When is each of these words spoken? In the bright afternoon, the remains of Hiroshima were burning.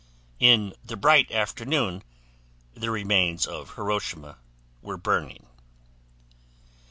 In 0.39 0.73
the 0.83 0.97
bright 0.97 1.29
afternoon, 1.31 2.01
the 2.73 2.89
remains 2.89 3.45
of 3.45 3.75
Hiroshima 3.75 4.39
were 4.81 4.97
burning. 4.97 5.45